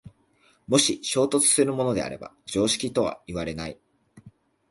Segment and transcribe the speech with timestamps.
[0.67, 3.79] もし衝突するものであれば常識とはいわれない。